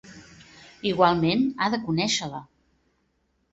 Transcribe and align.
Igualment, 0.91 1.45
ha 1.59 1.69
de 1.75 1.81
conèixer-la. 1.85 2.43